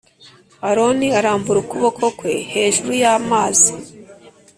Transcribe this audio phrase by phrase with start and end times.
[0.69, 3.71] Aroni arambura ukuboko kwe hejuru y amazi